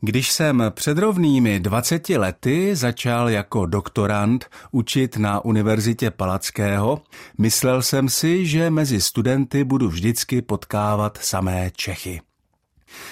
[0.00, 7.02] Když jsem před rovnými 20 lety začal jako doktorant učit na Univerzitě Palackého,
[7.38, 12.20] myslel jsem si, že mezi studenty budu vždycky potkávat samé Čechy.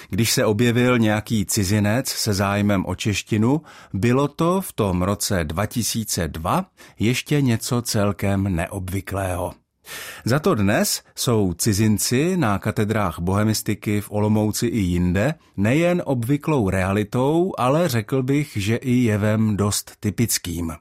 [0.09, 3.61] Když se objevil nějaký cizinec se zájmem o češtinu,
[3.93, 6.65] bylo to v tom roce 2002
[6.99, 9.53] ještě něco celkem neobvyklého.
[10.25, 17.53] Za to dnes jsou cizinci na katedrách bohemistiky v Olomouci i jinde nejen obvyklou realitou,
[17.57, 20.73] ale řekl bych, že i jevem dost typickým.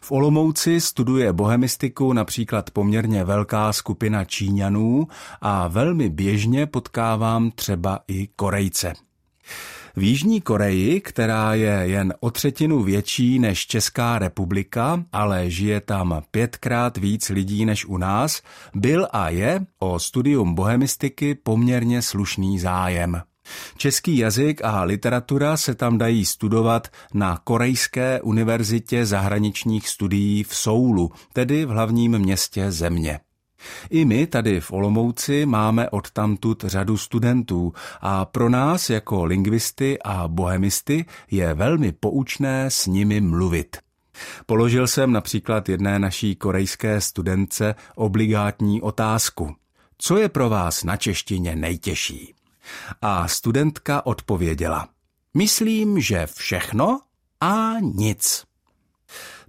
[0.00, 5.08] V Olomouci studuje bohemistiku například poměrně velká skupina Číňanů
[5.40, 8.92] a velmi běžně potkávám třeba i Korejce.
[9.98, 16.22] V Jižní Koreji, která je jen o třetinu větší než Česká republika, ale žije tam
[16.30, 18.42] pětkrát víc lidí než u nás,
[18.74, 23.22] byl a je o studium bohemistiky poměrně slušný zájem.
[23.76, 31.10] Český jazyk a literatura se tam dají studovat na Korejské univerzitě zahraničních studií v Soulu,
[31.32, 33.20] tedy v hlavním městě země.
[33.90, 40.28] I my tady v Olomouci máme odtamtud řadu studentů a pro nás jako lingvisty a
[40.28, 43.76] bohemisty je velmi poučné s nimi mluvit.
[44.46, 49.54] Položil jsem například jedné naší korejské studence obligátní otázku.
[49.98, 52.34] Co je pro vás na češtině nejtěžší?
[53.02, 54.88] A studentka odpověděla.
[55.34, 57.00] Myslím, že všechno
[57.40, 58.45] a nic.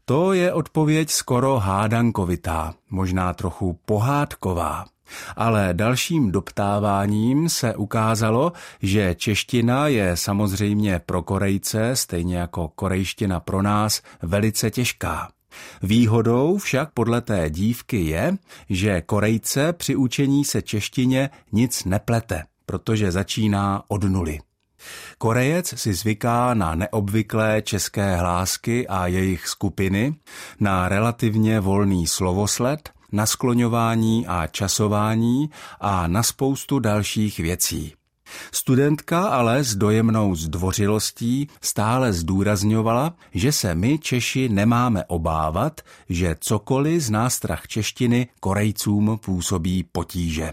[0.09, 4.86] To je odpověď skoro hádankovitá, možná trochu pohádková.
[5.36, 13.61] Ale dalším doptáváním se ukázalo, že čeština je samozřejmě pro Korejce, stejně jako korejština pro
[13.61, 15.30] nás, velice těžká.
[15.83, 18.38] Výhodou však podle té dívky je,
[18.69, 24.39] že Korejce při učení se češtině nic neplete, protože začíná od nuly.
[25.17, 30.16] Korejec si zvyká na neobvyklé české hlásky a jejich skupiny,
[30.59, 37.94] na relativně volný slovosled, na skloňování a časování a na spoustu dalších věcí.
[38.51, 47.01] Studentka ale s dojemnou zdvořilostí stále zdůrazňovala, že se my Češi nemáme obávat, že cokoliv
[47.01, 50.51] z nástrah češtiny Korejcům působí potíže.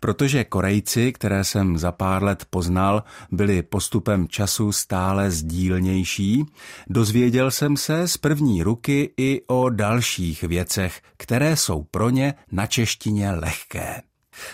[0.00, 6.44] Protože Korejci, které jsem za pár let poznal, byli postupem času stále sdílnější,
[6.88, 12.66] dozvěděl jsem se z první ruky i o dalších věcech, které jsou pro ně na
[12.66, 14.02] češtině lehké,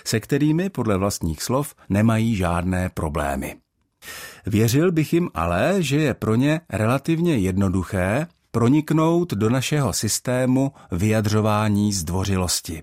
[0.04, 3.56] se kterými podle vlastních slov nemají žádné problémy.
[4.46, 11.92] Věřil bych jim ale, že je pro ně relativně jednoduché proniknout do našeho systému vyjadřování
[11.92, 12.82] zdvořilosti.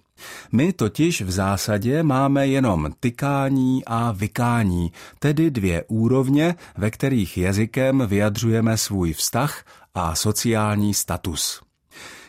[0.51, 8.03] My totiž v zásadě máme jenom tykání a vykání, tedy dvě úrovně, ve kterých jazykem
[8.07, 9.63] vyjadřujeme svůj vztah
[9.93, 11.61] a sociální status.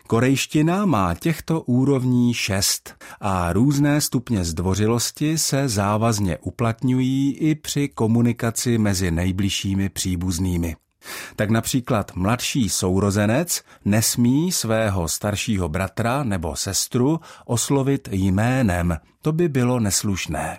[0.07, 8.79] Korejština má těchto úrovní šest a různé stupně zdvořilosti se závazně uplatňují i při komunikaci
[8.79, 10.77] mezi nejbližšími příbuznými.
[11.37, 19.81] Tak například mladší sourozenec nesmí svého staršího bratra nebo sestru oslovit jménem, to by bylo
[19.81, 20.59] neslušné.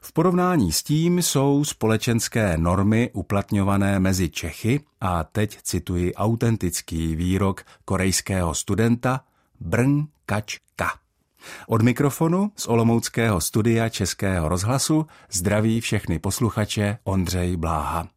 [0.00, 7.64] V porovnání s tím jsou společenské normy uplatňované mezi Čechy a teď cituji autentický výrok
[7.84, 9.20] korejského studenta
[9.60, 10.06] Brn.
[11.66, 18.13] Od mikrofonu z Olomouckého studia Českého rozhlasu zdraví všechny posluchače Ondřej Bláha.